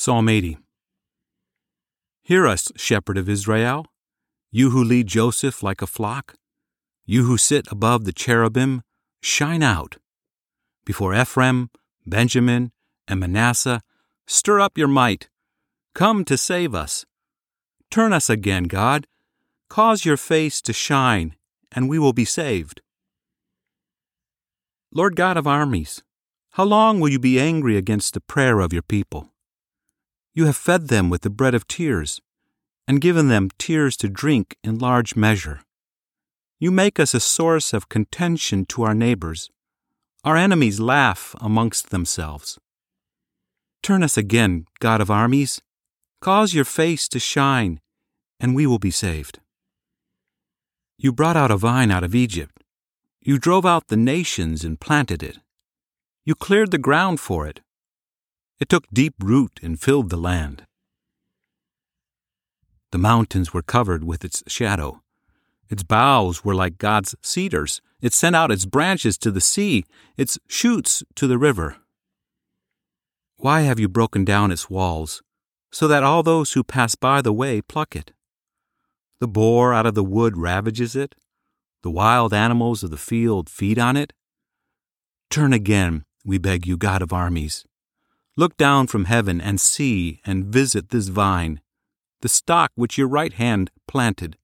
[0.00, 0.58] Psalm 80
[2.22, 3.84] Hear us, shepherd of Israel,
[4.52, 6.36] you who lead Joseph like a flock,
[7.04, 8.82] you who sit above the cherubim,
[9.20, 9.96] shine out.
[10.84, 11.70] Before Ephraim,
[12.06, 12.70] Benjamin,
[13.08, 13.82] and Manasseh,
[14.24, 15.28] stir up your might.
[15.96, 17.04] Come to save us.
[17.90, 19.08] Turn us again, God.
[19.68, 21.34] Cause your face to shine,
[21.72, 22.82] and we will be saved.
[24.94, 26.04] Lord God of armies,
[26.50, 29.32] how long will you be angry against the prayer of your people?
[30.34, 32.20] You have fed them with the bread of tears,
[32.86, 35.60] and given them tears to drink in large measure.
[36.58, 39.50] You make us a source of contention to our neighbors.
[40.24, 42.58] Our enemies laugh amongst themselves.
[43.82, 45.60] Turn us again, God of armies.
[46.20, 47.80] Cause your face to shine,
[48.40, 49.38] and we will be saved.
[50.98, 52.64] You brought out a vine out of Egypt.
[53.20, 55.38] You drove out the nations and planted it.
[56.24, 57.60] You cleared the ground for it.
[58.60, 60.64] It took deep root and filled the land.
[62.90, 65.02] The mountains were covered with its shadow.
[65.68, 67.80] Its boughs were like God's cedars.
[68.00, 69.84] It sent out its branches to the sea,
[70.16, 71.76] its shoots to the river.
[73.36, 75.22] Why have you broken down its walls,
[75.70, 78.12] so that all those who pass by the way pluck it?
[79.20, 81.14] The boar out of the wood ravages it.
[81.82, 84.12] The wild animals of the field feed on it.
[85.30, 87.64] Turn again, we beg you, God of armies.
[88.38, 91.60] Look down from heaven and see and visit this vine,
[92.20, 94.36] the stock which your right hand planted,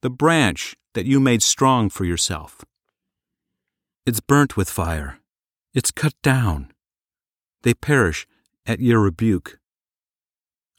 [0.00, 2.64] the branch that you made strong for yourself.
[4.06, 5.18] It's burnt with fire,
[5.74, 6.70] it's cut down.
[7.64, 8.28] They perish
[8.64, 9.58] at your rebuke.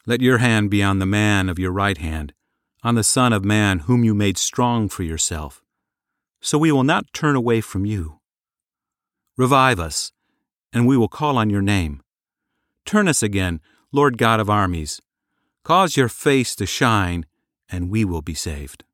[0.05, 2.31] Let your hand be on the man of your right hand,
[2.81, 5.61] on the Son of Man whom you made strong for yourself,
[6.39, 8.21] so we will not turn away from you.
[9.35, 10.13] Revive us,
[10.71, 11.99] and we will call on your name.
[12.87, 13.59] Turn us again,
[13.91, 15.01] Lord God of armies.
[15.65, 17.25] Cause your face to shine,
[17.69, 18.85] and we will be saved.